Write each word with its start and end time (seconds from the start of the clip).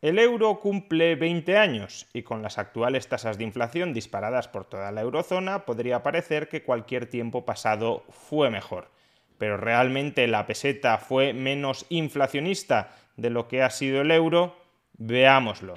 El 0.00 0.20
euro 0.20 0.60
cumple 0.60 1.16
20 1.16 1.58
años 1.58 2.06
y 2.12 2.22
con 2.22 2.40
las 2.40 2.56
actuales 2.58 3.08
tasas 3.08 3.36
de 3.36 3.42
inflación 3.42 3.92
disparadas 3.92 4.46
por 4.46 4.64
toda 4.64 4.92
la 4.92 5.00
eurozona 5.00 5.64
podría 5.64 6.04
parecer 6.04 6.48
que 6.48 6.62
cualquier 6.62 7.06
tiempo 7.06 7.44
pasado 7.44 8.04
fue 8.08 8.48
mejor. 8.48 8.92
Pero 9.38 9.56
realmente 9.56 10.28
la 10.28 10.46
peseta 10.46 10.98
fue 10.98 11.32
menos 11.32 11.84
inflacionista 11.88 12.94
de 13.16 13.30
lo 13.30 13.48
que 13.48 13.60
ha 13.64 13.70
sido 13.70 14.02
el 14.02 14.12
euro. 14.12 14.54
Veámoslo. 14.92 15.74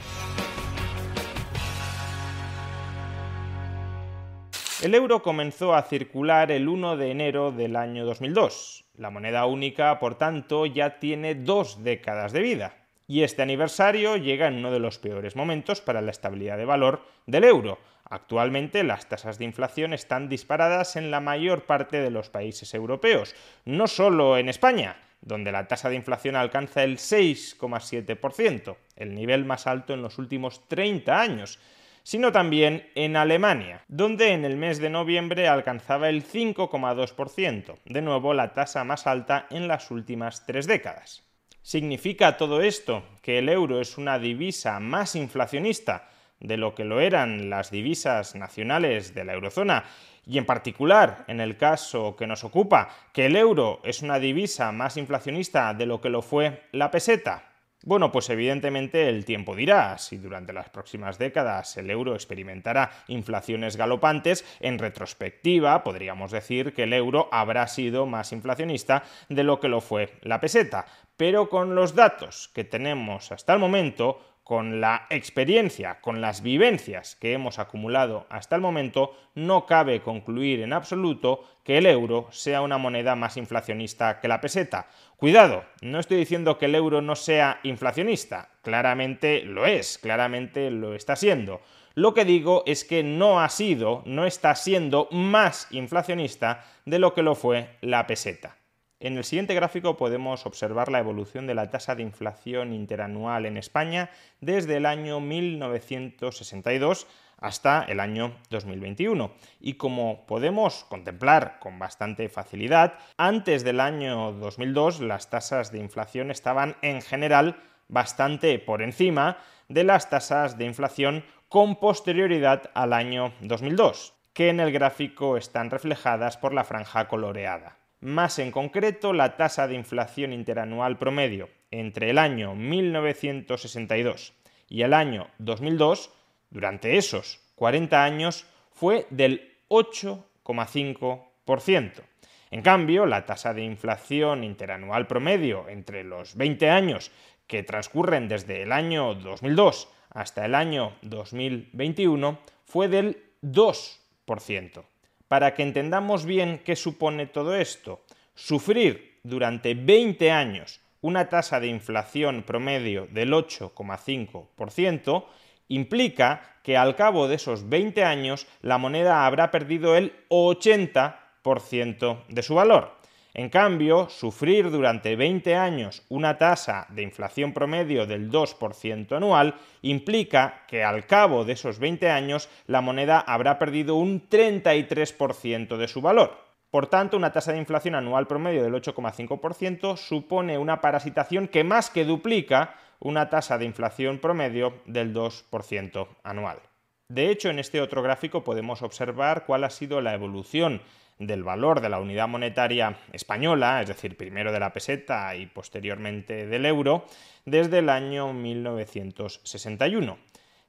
El 4.83 4.93
euro 4.93 5.23
comenzó 5.23 5.73
a 5.73 5.81
circular 5.81 6.51
el 6.51 6.67
1 6.67 6.95
de 6.95 7.09
enero 7.09 7.51
del 7.51 7.75
año 7.75 8.05
2002. 8.05 8.85
La 8.97 9.09
moneda 9.09 9.47
única, 9.47 9.97
por 9.97 10.13
tanto, 10.13 10.67
ya 10.67 10.99
tiene 10.99 11.33
dos 11.33 11.83
décadas 11.83 12.33
de 12.33 12.41
vida. 12.41 12.80
Y 13.11 13.23
este 13.23 13.41
aniversario 13.41 14.15
llega 14.15 14.47
en 14.47 14.55
uno 14.55 14.71
de 14.71 14.79
los 14.79 14.97
peores 14.97 15.35
momentos 15.35 15.81
para 15.81 15.99
la 15.99 16.11
estabilidad 16.11 16.55
de 16.55 16.63
valor 16.63 17.05
del 17.25 17.43
euro. 17.43 17.77
Actualmente 18.05 18.85
las 18.85 19.09
tasas 19.09 19.37
de 19.37 19.43
inflación 19.43 19.91
están 19.91 20.29
disparadas 20.29 20.95
en 20.95 21.11
la 21.11 21.19
mayor 21.19 21.65
parte 21.65 21.99
de 21.99 22.09
los 22.09 22.29
países 22.29 22.73
europeos, 22.73 23.35
no 23.65 23.87
solo 23.87 24.37
en 24.37 24.47
España, 24.47 24.95
donde 25.19 25.51
la 25.51 25.67
tasa 25.67 25.89
de 25.89 25.97
inflación 25.97 26.37
alcanza 26.37 26.85
el 26.85 26.99
6,7%, 26.99 28.77
el 28.95 29.13
nivel 29.13 29.43
más 29.43 29.67
alto 29.67 29.93
en 29.93 30.03
los 30.03 30.17
últimos 30.17 30.69
30 30.69 31.19
años, 31.19 31.59
sino 32.03 32.31
también 32.31 32.89
en 32.95 33.17
Alemania, 33.17 33.83
donde 33.89 34.31
en 34.31 34.45
el 34.45 34.55
mes 34.55 34.79
de 34.79 34.89
noviembre 34.89 35.49
alcanzaba 35.49 36.07
el 36.07 36.23
5,2%, 36.23 37.75
de 37.83 38.01
nuevo 38.01 38.33
la 38.33 38.53
tasa 38.53 38.85
más 38.85 39.05
alta 39.05 39.47
en 39.49 39.67
las 39.67 39.91
últimas 39.91 40.45
tres 40.45 40.65
décadas. 40.65 41.29
¿Significa 41.63 42.37
todo 42.37 42.61
esto 42.61 43.03
que 43.21 43.37
el 43.37 43.47
euro 43.47 43.81
es 43.81 43.99
una 43.99 44.17
divisa 44.17 44.79
más 44.79 45.15
inflacionista 45.15 46.09
de 46.39 46.57
lo 46.57 46.73
que 46.73 46.85
lo 46.85 46.99
eran 46.99 47.51
las 47.51 47.69
divisas 47.69 48.33
nacionales 48.33 49.13
de 49.13 49.25
la 49.25 49.33
eurozona? 49.33 49.83
Y 50.25 50.39
en 50.39 50.45
particular, 50.45 51.23
en 51.27 51.39
el 51.39 51.57
caso 51.57 52.15
que 52.15 52.25
nos 52.25 52.43
ocupa, 52.43 52.89
que 53.13 53.27
el 53.27 53.35
euro 53.35 53.79
es 53.83 54.01
una 54.01 54.17
divisa 54.17 54.71
más 54.71 54.97
inflacionista 54.97 55.73
de 55.75 55.85
lo 55.85 56.01
que 56.01 56.09
lo 56.09 56.23
fue 56.23 56.63
la 56.71 56.89
peseta. 56.89 57.50
Bueno, 57.83 58.11
pues 58.11 58.29
evidentemente 58.29 59.09
el 59.09 59.25
tiempo 59.25 59.55
dirá 59.55 59.97
si 59.97 60.17
durante 60.17 60.53
las 60.53 60.69
próximas 60.69 61.17
décadas 61.17 61.75
el 61.77 61.89
euro 61.89 62.13
experimentará 62.13 62.91
inflaciones 63.07 63.75
galopantes, 63.75 64.45
en 64.59 64.77
retrospectiva 64.77 65.83
podríamos 65.83 66.29
decir 66.29 66.75
que 66.75 66.83
el 66.83 66.93
euro 66.93 67.27
habrá 67.31 67.65
sido 67.65 68.05
más 68.05 68.33
inflacionista 68.33 69.03
de 69.29 69.43
lo 69.43 69.59
que 69.59 69.67
lo 69.67 69.81
fue 69.81 70.13
la 70.21 70.39
peseta, 70.39 70.85
pero 71.17 71.49
con 71.49 71.73
los 71.73 71.95
datos 71.95 72.51
que 72.53 72.63
tenemos 72.63 73.31
hasta 73.31 73.53
el 73.53 73.59
momento, 73.59 74.19
con 74.51 74.81
la 74.81 75.07
experiencia, 75.09 76.01
con 76.01 76.19
las 76.19 76.41
vivencias 76.41 77.15
que 77.15 77.31
hemos 77.31 77.57
acumulado 77.57 78.25
hasta 78.29 78.57
el 78.57 78.61
momento, 78.61 79.15
no 79.33 79.65
cabe 79.65 80.01
concluir 80.01 80.59
en 80.59 80.73
absoluto 80.73 81.45
que 81.63 81.77
el 81.77 81.85
euro 81.85 82.27
sea 82.31 82.61
una 82.61 82.77
moneda 82.77 83.15
más 83.15 83.37
inflacionista 83.37 84.19
que 84.19 84.27
la 84.27 84.41
peseta. 84.41 84.89
Cuidado, 85.15 85.63
no 85.81 86.01
estoy 86.01 86.17
diciendo 86.17 86.57
que 86.57 86.65
el 86.65 86.75
euro 86.75 87.01
no 87.01 87.15
sea 87.15 87.61
inflacionista, 87.63 88.49
claramente 88.61 89.45
lo 89.45 89.65
es, 89.65 89.97
claramente 89.97 90.69
lo 90.69 90.95
está 90.95 91.15
siendo. 91.15 91.61
Lo 91.95 92.13
que 92.13 92.25
digo 92.25 92.63
es 92.65 92.83
que 92.83 93.03
no 93.03 93.39
ha 93.39 93.47
sido, 93.47 94.03
no 94.05 94.25
está 94.25 94.55
siendo 94.55 95.07
más 95.11 95.69
inflacionista 95.71 96.65
de 96.83 96.99
lo 96.99 97.13
que 97.13 97.23
lo 97.23 97.35
fue 97.35 97.77
la 97.79 98.05
peseta. 98.05 98.57
En 99.01 99.17
el 99.17 99.23
siguiente 99.23 99.55
gráfico 99.55 99.97
podemos 99.97 100.45
observar 100.45 100.91
la 100.91 100.99
evolución 100.99 101.47
de 101.47 101.55
la 101.55 101.71
tasa 101.71 101.95
de 101.95 102.03
inflación 102.03 102.71
interanual 102.71 103.47
en 103.47 103.57
España 103.57 104.11
desde 104.41 104.77
el 104.77 104.85
año 104.85 105.19
1962 105.19 107.07
hasta 107.39 107.83
el 107.85 107.99
año 107.99 108.35
2021. 108.51 109.31
Y 109.59 109.73
como 109.73 110.27
podemos 110.27 110.83
contemplar 110.83 111.57
con 111.57 111.79
bastante 111.79 112.29
facilidad, 112.29 112.93
antes 113.17 113.63
del 113.63 113.79
año 113.79 114.33
2002 114.33 114.99
las 114.99 115.31
tasas 115.31 115.71
de 115.71 115.79
inflación 115.79 116.29
estaban 116.29 116.75
en 116.83 117.01
general 117.01 117.55
bastante 117.87 118.59
por 118.59 118.83
encima 118.83 119.37
de 119.67 119.83
las 119.83 120.11
tasas 120.11 120.59
de 120.59 120.65
inflación 120.65 121.25
con 121.49 121.77
posterioridad 121.77 122.69
al 122.75 122.93
año 122.93 123.33
2002, 123.41 124.13
que 124.33 124.49
en 124.49 124.59
el 124.59 124.71
gráfico 124.71 125.37
están 125.37 125.71
reflejadas 125.71 126.37
por 126.37 126.53
la 126.53 126.63
franja 126.63 127.07
coloreada 127.07 127.80
más 128.01 128.39
en 128.39 128.51
concreto 128.51 129.13
la 129.13 129.37
tasa 129.37 129.67
de 129.67 129.75
inflación 129.75 130.33
interanual 130.33 130.97
promedio 130.97 131.49
entre 131.69 132.09
el 132.09 132.17
año 132.17 132.55
1962 132.55 134.33
y 134.67 134.81
el 134.81 134.93
año 134.93 135.29
2002, 135.37 136.11
durante 136.49 136.97
esos 136.97 137.39
40 137.55 138.03
años, 138.03 138.45
fue 138.71 139.05
del 139.09 139.53
8,5%. 139.69 142.01
En 142.49 142.61
cambio, 142.61 143.05
la 143.05 143.25
tasa 143.25 143.53
de 143.53 143.63
inflación 143.63 144.43
interanual 144.43 145.07
promedio 145.07 145.69
entre 145.69 146.03
los 146.03 146.35
20 146.35 146.69
años 146.69 147.11
que 147.47 147.63
transcurren 147.63 148.27
desde 148.27 148.63
el 148.63 148.71
año 148.71 149.15
2002 149.15 149.89
hasta 150.09 150.45
el 150.45 150.55
año 150.55 150.97
2021 151.01 152.39
fue 152.65 152.87
del 152.87 153.23
2% 153.41 154.83
para 155.31 155.53
que 155.53 155.63
entendamos 155.63 156.25
bien 156.25 156.59
qué 156.65 156.75
supone 156.75 157.25
todo 157.25 157.55
esto. 157.55 158.03
Sufrir 158.35 159.21
durante 159.23 159.75
20 159.75 160.29
años 160.29 160.81
una 160.99 161.29
tasa 161.29 161.61
de 161.61 161.67
inflación 161.67 162.43
promedio 162.43 163.07
del 163.09 163.31
8,5% 163.31 165.23
implica 165.69 166.57
que 166.63 166.75
al 166.75 166.97
cabo 166.97 167.29
de 167.29 167.35
esos 167.35 167.69
20 167.69 168.03
años 168.03 168.45
la 168.61 168.77
moneda 168.77 169.25
habrá 169.25 169.51
perdido 169.51 169.95
el 169.95 170.11
80% 170.27 172.25
de 172.27 172.43
su 172.43 172.55
valor. 172.55 172.99
En 173.33 173.49
cambio, 173.49 174.09
sufrir 174.09 174.69
durante 174.71 175.15
20 175.15 175.55
años 175.55 176.03
una 176.09 176.37
tasa 176.37 176.85
de 176.89 177.03
inflación 177.03 177.53
promedio 177.53 178.05
del 178.05 178.29
2% 178.29 179.15
anual 179.15 179.55
implica 179.81 180.65
que 180.67 180.83
al 180.83 181.05
cabo 181.05 181.45
de 181.45 181.53
esos 181.53 181.79
20 181.79 182.09
años 182.09 182.49
la 182.67 182.81
moneda 182.81 183.19
habrá 183.19 183.57
perdido 183.57 183.95
un 183.95 184.27
33% 184.27 185.77
de 185.77 185.87
su 185.87 186.01
valor. 186.01 186.37
Por 186.71 186.87
tanto, 186.87 187.15
una 187.15 187.31
tasa 187.31 187.53
de 187.53 187.59
inflación 187.59 187.95
anual 187.95 188.27
promedio 188.27 188.63
del 188.63 188.73
8,5% 188.73 189.95
supone 189.95 190.57
una 190.57 190.81
parasitación 190.81 191.47
que 191.47 191.63
más 191.63 191.89
que 191.89 192.05
duplica 192.05 192.75
una 192.99 193.29
tasa 193.29 193.57
de 193.57 193.65
inflación 193.65 194.19
promedio 194.19 194.81
del 194.85 195.13
2% 195.13 196.07
anual. 196.23 196.59
De 197.07 197.29
hecho, 197.29 197.49
en 197.49 197.59
este 197.59 197.81
otro 197.81 198.01
gráfico 198.01 198.43
podemos 198.43 198.81
observar 198.81 199.45
cuál 199.45 199.65
ha 199.65 199.69
sido 199.69 199.99
la 199.99 200.13
evolución 200.13 200.81
del 201.21 201.43
valor 201.43 201.79
de 201.81 201.89
la 201.89 201.99
unidad 201.99 202.27
monetaria 202.27 202.97
española, 203.13 203.81
es 203.81 203.87
decir, 203.87 204.17
primero 204.17 204.51
de 204.51 204.59
la 204.59 204.73
peseta 204.73 205.33
y 205.35 205.45
posteriormente 205.45 206.47
del 206.47 206.65
euro, 206.65 207.05
desde 207.45 207.77
el 207.79 207.87
año 207.89 208.33
1961. 208.33 210.17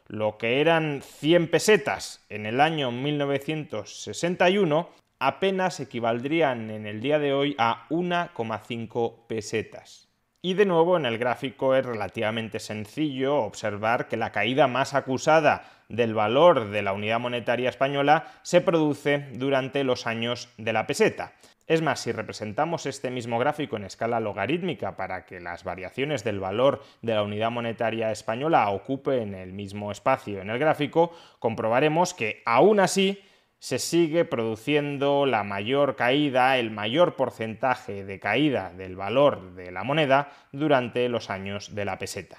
Lo 0.08 0.38
que 0.38 0.60
eran 0.62 1.02
100 1.02 1.50
pesetas 1.50 2.24
en 2.30 2.46
el 2.46 2.62
año 2.62 2.90
1961 2.90 4.88
apenas 5.18 5.80
equivaldrían 5.80 6.70
en 6.70 6.86
el 6.86 7.00
día 7.00 7.18
de 7.18 7.32
hoy 7.32 7.54
a 7.58 7.86
1,5 7.90 9.26
pesetas. 9.26 10.08
Y 10.40 10.54
de 10.54 10.66
nuevo 10.66 10.96
en 10.96 11.04
el 11.04 11.18
gráfico 11.18 11.74
es 11.74 11.84
relativamente 11.84 12.60
sencillo 12.60 13.38
observar 13.38 14.06
que 14.06 14.16
la 14.16 14.30
caída 14.30 14.68
más 14.68 14.94
acusada 14.94 15.64
del 15.88 16.14
valor 16.14 16.70
de 16.70 16.82
la 16.82 16.92
unidad 16.92 17.18
monetaria 17.18 17.68
española 17.68 18.26
se 18.42 18.60
produce 18.60 19.26
durante 19.32 19.82
los 19.82 20.06
años 20.06 20.48
de 20.56 20.72
la 20.72 20.86
peseta. 20.86 21.32
Es 21.66 21.82
más, 21.82 22.00
si 22.00 22.12
representamos 22.12 22.86
este 22.86 23.10
mismo 23.10 23.38
gráfico 23.38 23.76
en 23.76 23.84
escala 23.84 24.20
logarítmica 24.20 24.96
para 24.96 25.26
que 25.26 25.40
las 25.40 25.64
variaciones 25.64 26.24
del 26.24 26.40
valor 26.40 26.82
de 27.02 27.14
la 27.14 27.22
unidad 27.22 27.50
monetaria 27.50 28.10
española 28.10 28.70
ocupen 28.70 29.34
el 29.34 29.52
mismo 29.52 29.92
espacio 29.92 30.40
en 30.40 30.48
el 30.48 30.58
gráfico, 30.58 31.12
comprobaremos 31.40 32.14
que 32.14 32.42
aún 32.46 32.80
así 32.80 33.22
se 33.58 33.78
sigue 33.78 34.24
produciendo 34.24 35.26
la 35.26 35.42
mayor 35.42 35.96
caída, 35.96 36.58
el 36.58 36.70
mayor 36.70 37.16
porcentaje 37.16 38.04
de 38.04 38.20
caída 38.20 38.72
del 38.72 38.94
valor 38.94 39.54
de 39.54 39.72
la 39.72 39.82
moneda 39.82 40.30
durante 40.52 41.08
los 41.08 41.28
años 41.28 41.74
de 41.74 41.84
la 41.84 41.98
peseta. 41.98 42.38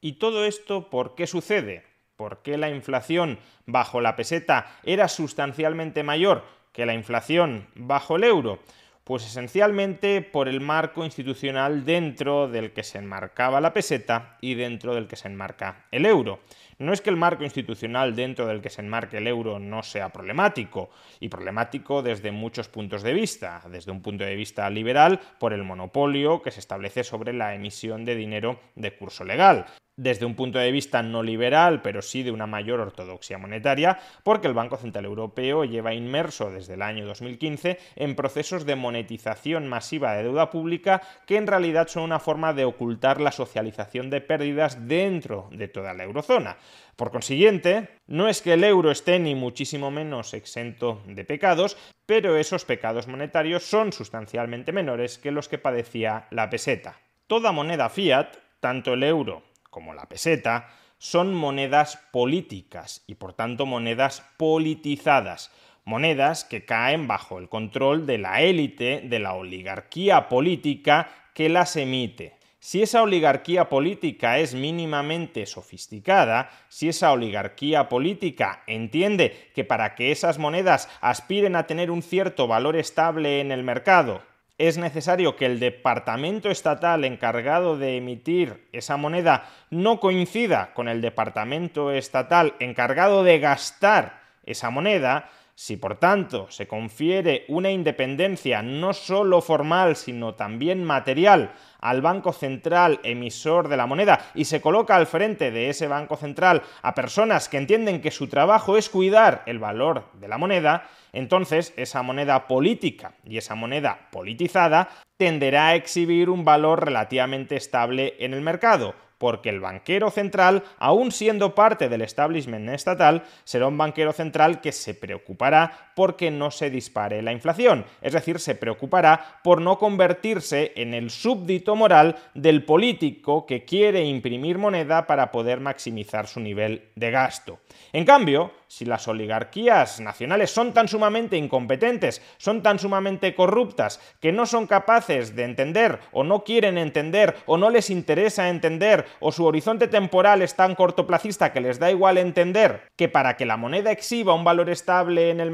¿Y 0.00 0.14
todo 0.14 0.44
esto 0.44 0.90
por 0.90 1.14
qué 1.14 1.26
sucede? 1.26 1.84
¿Por 2.16 2.42
qué 2.42 2.58
la 2.58 2.68
inflación 2.68 3.38
bajo 3.64 4.00
la 4.02 4.16
peseta 4.16 4.66
era 4.84 5.08
sustancialmente 5.08 6.02
mayor 6.02 6.44
que 6.72 6.84
la 6.84 6.94
inflación 6.94 7.68
bajo 7.74 8.16
el 8.16 8.24
euro? 8.24 8.60
Pues 9.04 9.26
esencialmente 9.26 10.20
por 10.20 10.46
el 10.46 10.60
marco 10.60 11.04
institucional 11.04 11.84
dentro 11.86 12.48
del 12.48 12.72
que 12.72 12.82
se 12.82 12.98
enmarcaba 12.98 13.62
la 13.62 13.72
peseta 13.72 14.36
y 14.42 14.54
dentro 14.54 14.94
del 14.94 15.08
que 15.08 15.16
se 15.16 15.28
enmarca 15.28 15.86
el 15.90 16.04
euro. 16.04 16.40
No 16.80 16.94
es 16.94 17.02
que 17.02 17.10
el 17.10 17.16
marco 17.16 17.44
institucional 17.44 18.16
dentro 18.16 18.46
del 18.46 18.62
que 18.62 18.70
se 18.70 18.80
enmarque 18.80 19.18
el 19.18 19.26
euro 19.26 19.58
no 19.58 19.82
sea 19.82 20.08
problemático, 20.08 20.88
y 21.20 21.28
problemático 21.28 22.02
desde 22.02 22.32
muchos 22.32 22.68
puntos 22.68 23.02
de 23.02 23.12
vista. 23.12 23.60
Desde 23.70 23.92
un 23.92 24.00
punto 24.00 24.24
de 24.24 24.34
vista 24.34 24.68
liberal, 24.70 25.20
por 25.38 25.52
el 25.52 25.62
monopolio 25.62 26.40
que 26.40 26.50
se 26.50 26.60
establece 26.60 27.04
sobre 27.04 27.34
la 27.34 27.54
emisión 27.54 28.06
de 28.06 28.14
dinero 28.14 28.60
de 28.76 28.96
curso 28.96 29.24
legal 29.24 29.66
desde 30.00 30.24
un 30.24 30.34
punto 30.34 30.58
de 30.58 30.72
vista 30.72 31.02
no 31.02 31.22
liberal, 31.22 31.82
pero 31.82 32.00
sí 32.00 32.22
de 32.22 32.30
una 32.30 32.46
mayor 32.46 32.80
ortodoxia 32.80 33.36
monetaria, 33.36 33.98
porque 34.24 34.48
el 34.48 34.54
Banco 34.54 34.78
Central 34.78 35.04
Europeo 35.04 35.64
lleva 35.64 35.92
inmerso 35.92 36.50
desde 36.50 36.74
el 36.74 36.80
año 36.82 37.04
2015 37.04 37.78
en 37.96 38.16
procesos 38.16 38.64
de 38.64 38.76
monetización 38.76 39.68
masiva 39.68 40.14
de 40.14 40.22
deuda 40.22 40.48
pública 40.48 41.02
que 41.26 41.36
en 41.36 41.46
realidad 41.46 41.88
son 41.88 42.04
una 42.04 42.18
forma 42.18 42.54
de 42.54 42.64
ocultar 42.64 43.20
la 43.20 43.30
socialización 43.30 44.08
de 44.08 44.22
pérdidas 44.22 44.88
dentro 44.88 45.50
de 45.52 45.68
toda 45.68 45.92
la 45.92 46.04
eurozona. 46.04 46.56
Por 46.96 47.10
consiguiente, 47.10 47.88
no 48.06 48.28
es 48.28 48.42
que 48.42 48.52
el 48.52 48.64
euro 48.64 48.90
esté 48.90 49.18
ni 49.18 49.34
muchísimo 49.34 49.90
menos 49.90 50.34
exento 50.34 51.02
de 51.06 51.24
pecados, 51.24 51.76
pero 52.06 52.36
esos 52.36 52.64
pecados 52.64 53.06
monetarios 53.06 53.64
son 53.64 53.92
sustancialmente 53.92 54.72
menores 54.72 55.18
que 55.18 55.30
los 55.30 55.48
que 55.48 55.58
padecía 55.58 56.26
la 56.30 56.50
peseta. 56.50 57.00
Toda 57.26 57.52
moneda 57.52 57.88
fiat, 57.88 58.36
tanto 58.60 58.94
el 58.94 59.02
euro 59.02 59.42
como 59.70 59.94
la 59.94 60.08
peseta, 60.08 60.68
son 60.98 61.34
monedas 61.34 61.96
políticas 62.12 63.04
y 63.06 63.14
por 63.14 63.32
tanto 63.32 63.64
monedas 63.64 64.22
politizadas, 64.36 65.50
monedas 65.84 66.44
que 66.44 66.66
caen 66.66 67.08
bajo 67.08 67.38
el 67.38 67.48
control 67.48 68.06
de 68.06 68.18
la 68.18 68.42
élite, 68.42 69.00
de 69.04 69.18
la 69.18 69.32
oligarquía 69.32 70.28
política 70.28 71.08
que 71.32 71.48
las 71.48 71.76
emite. 71.76 72.39
Si 72.62 72.82
esa 72.82 73.02
oligarquía 73.02 73.70
política 73.70 74.38
es 74.38 74.54
mínimamente 74.54 75.46
sofisticada, 75.46 76.50
si 76.68 76.90
esa 76.90 77.10
oligarquía 77.10 77.88
política 77.88 78.62
entiende 78.66 79.50
que 79.54 79.64
para 79.64 79.94
que 79.94 80.12
esas 80.12 80.38
monedas 80.38 80.86
aspiren 81.00 81.56
a 81.56 81.66
tener 81.66 81.90
un 81.90 82.02
cierto 82.02 82.46
valor 82.46 82.76
estable 82.76 83.40
en 83.40 83.50
el 83.50 83.64
mercado, 83.64 84.20
es 84.58 84.76
necesario 84.76 85.36
que 85.36 85.46
el 85.46 85.58
departamento 85.58 86.50
estatal 86.50 87.06
encargado 87.06 87.78
de 87.78 87.96
emitir 87.96 88.68
esa 88.72 88.98
moneda 88.98 89.48
no 89.70 89.98
coincida 89.98 90.74
con 90.74 90.86
el 90.86 91.00
departamento 91.00 91.90
estatal 91.92 92.56
encargado 92.58 93.24
de 93.24 93.38
gastar 93.38 94.20
esa 94.44 94.68
moneda, 94.68 95.30
si 95.60 95.76
por 95.76 95.96
tanto 95.96 96.50
se 96.50 96.66
confiere 96.66 97.44
una 97.48 97.70
independencia 97.70 98.62
no 98.62 98.94
solo 98.94 99.42
formal, 99.42 99.94
sino 99.94 100.34
también 100.34 100.82
material 100.82 101.52
al 101.80 102.00
Banco 102.00 102.32
Central 102.32 102.98
emisor 103.02 103.68
de 103.68 103.76
la 103.76 103.84
moneda 103.84 104.30
y 104.34 104.46
se 104.46 104.62
coloca 104.62 104.96
al 104.96 105.06
frente 105.06 105.50
de 105.50 105.68
ese 105.68 105.86
Banco 105.86 106.16
Central 106.16 106.62
a 106.80 106.94
personas 106.94 107.50
que 107.50 107.58
entienden 107.58 108.00
que 108.00 108.10
su 108.10 108.26
trabajo 108.26 108.78
es 108.78 108.88
cuidar 108.88 109.42
el 109.44 109.58
valor 109.58 110.06
de 110.14 110.28
la 110.28 110.38
moneda, 110.38 110.88
entonces 111.12 111.74
esa 111.76 112.00
moneda 112.00 112.48
política 112.48 113.12
y 113.22 113.36
esa 113.36 113.54
moneda 113.54 114.08
politizada 114.10 114.88
tenderá 115.18 115.68
a 115.68 115.74
exhibir 115.74 116.30
un 116.30 116.42
valor 116.42 116.86
relativamente 116.86 117.56
estable 117.56 118.14
en 118.20 118.32
el 118.32 118.40
mercado, 118.40 118.94
porque 119.20 119.50
el 119.50 119.60
banquero 119.60 120.10
central, 120.10 120.64
aun 120.78 121.12
siendo 121.12 121.54
parte 121.54 121.90
del 121.90 122.00
establishment 122.00 122.70
estatal, 122.70 123.22
será 123.44 123.66
un 123.66 123.76
banquero 123.76 124.14
central 124.14 124.62
que 124.62 124.72
se 124.72 124.94
preocupará 124.94 125.89
porque 126.00 126.30
no 126.30 126.50
se 126.50 126.70
dispare 126.70 127.20
la 127.20 127.30
inflación, 127.30 127.84
es 128.00 128.14
decir, 128.14 128.38
se 128.38 128.54
preocupará 128.54 129.38
por 129.44 129.60
no 129.60 129.78
convertirse 129.78 130.72
en 130.76 130.94
el 130.94 131.10
súbdito 131.10 131.76
moral 131.76 132.16
del 132.32 132.64
político 132.64 133.44
que 133.44 133.66
quiere 133.66 134.02
imprimir 134.04 134.56
moneda 134.56 135.06
para 135.06 135.30
poder 135.30 135.60
maximizar 135.60 136.26
su 136.26 136.40
nivel 136.40 136.88
de 136.94 137.10
gasto. 137.10 137.58
En 137.92 138.06
cambio, 138.06 138.50
si 138.66 138.84
las 138.84 139.08
oligarquías 139.08 139.98
nacionales 139.98 140.52
son 140.52 140.72
tan 140.72 140.86
sumamente 140.86 141.36
incompetentes, 141.36 142.22
son 142.38 142.62
tan 142.62 142.78
sumamente 142.78 143.34
corruptas, 143.34 144.00
que 144.20 144.30
no 144.30 144.46
son 144.46 144.68
capaces 144.68 145.34
de 145.34 145.42
entender 145.42 145.98
o 146.12 146.22
no 146.22 146.44
quieren 146.44 146.78
entender 146.78 147.34
o 147.46 147.58
no 147.58 147.68
les 147.68 147.90
interesa 147.90 148.48
entender 148.48 149.06
o 149.18 149.32
su 149.32 149.44
horizonte 149.44 149.88
temporal 149.88 150.40
es 150.40 150.54
tan 150.54 150.76
cortoplacista 150.76 151.52
que 151.52 151.60
les 151.60 151.80
da 151.80 151.90
igual 151.90 152.16
entender 152.16 152.84
que 152.94 153.08
para 153.08 153.36
que 153.36 153.44
la 153.44 153.56
moneda 153.56 153.90
exhiba 153.90 154.34
un 154.34 154.44
valor 154.44 154.70
estable 154.70 155.30
en 155.30 155.40
el 155.40 155.50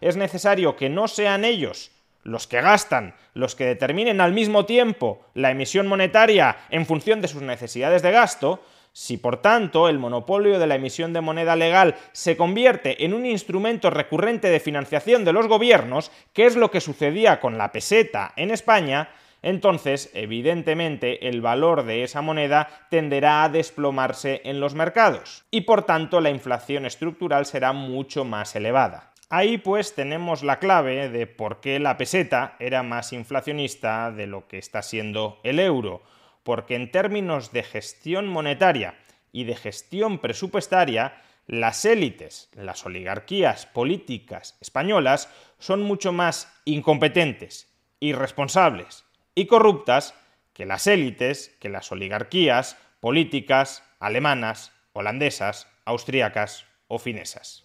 es 0.00 0.16
necesario 0.16 0.76
que 0.76 0.88
no 0.88 1.08
sean 1.08 1.44
ellos 1.44 1.90
los 2.26 2.46
que 2.46 2.60
gastan, 2.60 3.14
los 3.34 3.54
que 3.54 3.64
determinen 3.64 4.20
al 4.20 4.32
mismo 4.32 4.66
tiempo 4.66 5.24
la 5.34 5.50
emisión 5.50 5.86
monetaria 5.86 6.56
en 6.70 6.84
función 6.84 7.20
de 7.20 7.28
sus 7.28 7.42
necesidades 7.42 8.02
de 8.02 8.10
gasto, 8.10 8.60
si 8.92 9.16
por 9.16 9.42
tanto 9.42 9.88
el 9.88 9.98
monopolio 9.98 10.58
de 10.58 10.66
la 10.66 10.74
emisión 10.74 11.12
de 11.12 11.20
moneda 11.20 11.54
legal 11.54 11.96
se 12.12 12.36
convierte 12.36 13.04
en 13.04 13.14
un 13.14 13.26
instrumento 13.26 13.90
recurrente 13.90 14.48
de 14.48 14.60
financiación 14.60 15.24
de 15.24 15.32
los 15.32 15.46
gobiernos, 15.46 16.10
que 16.32 16.46
es 16.46 16.56
lo 16.56 16.70
que 16.70 16.80
sucedía 16.80 17.38
con 17.38 17.58
la 17.58 17.72
peseta 17.72 18.32
en 18.36 18.50
España, 18.50 19.10
entonces, 19.42 20.10
evidentemente, 20.14 21.28
el 21.28 21.40
valor 21.40 21.84
de 21.84 22.02
esa 22.02 22.22
moneda 22.22 22.68
tenderá 22.90 23.44
a 23.44 23.48
desplomarse 23.48 24.40
en 24.44 24.58
los 24.58 24.74
mercados 24.74 25.44
y 25.50 25.60
por 25.60 25.84
tanto 25.84 26.20
la 26.20 26.30
inflación 26.30 26.84
estructural 26.86 27.46
será 27.46 27.72
mucho 27.72 28.24
más 28.24 28.56
elevada. 28.56 29.12
Ahí 29.28 29.58
pues 29.58 29.94
tenemos 29.94 30.42
la 30.42 30.58
clave 30.58 31.08
de 31.08 31.26
por 31.26 31.60
qué 31.60 31.80
la 31.80 31.96
peseta 31.96 32.56
era 32.60 32.82
más 32.82 33.12
inflacionista 33.12 34.12
de 34.12 34.26
lo 34.26 34.46
que 34.46 34.58
está 34.58 34.82
siendo 34.82 35.40
el 35.42 35.58
euro 35.58 36.02
porque 36.46 36.76
en 36.76 36.92
términos 36.92 37.50
de 37.50 37.64
gestión 37.64 38.28
monetaria 38.28 38.94
y 39.32 39.42
de 39.42 39.56
gestión 39.56 40.20
presupuestaria, 40.20 41.20
las 41.48 41.84
élites, 41.84 42.50
las 42.54 42.86
oligarquías 42.86 43.66
políticas 43.66 44.56
españolas 44.60 45.28
son 45.58 45.82
mucho 45.82 46.12
más 46.12 46.56
incompetentes, 46.64 47.68
irresponsables 47.98 49.04
y 49.34 49.46
corruptas 49.46 50.14
que 50.52 50.66
las 50.66 50.86
élites, 50.86 51.56
que 51.58 51.68
las 51.68 51.90
oligarquías 51.90 52.76
políticas 53.00 53.82
alemanas, 53.98 54.70
holandesas, 54.92 55.66
austríacas 55.84 56.64
o 56.86 57.00
finesas. 57.00 57.64